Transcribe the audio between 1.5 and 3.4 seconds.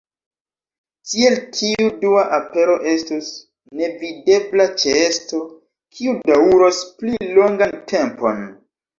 tiu Dua Apero estus